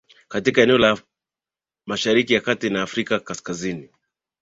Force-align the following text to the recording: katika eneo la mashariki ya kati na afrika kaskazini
katika 0.27 0.61
eneo 0.61 0.77
la 0.77 0.97
mashariki 1.85 2.33
ya 2.33 2.41
kati 2.41 2.69
na 2.69 2.81
afrika 2.81 3.19
kaskazini 3.19 3.89